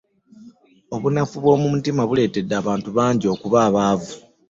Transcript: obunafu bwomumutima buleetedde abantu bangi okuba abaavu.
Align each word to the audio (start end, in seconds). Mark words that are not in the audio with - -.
obunafu 0.95 1.35
bwomumutima 1.43 2.01
buleetedde 2.09 2.53
abantu 2.61 2.89
bangi 2.97 3.25
okuba 3.33 3.57
abaavu. 3.67 4.11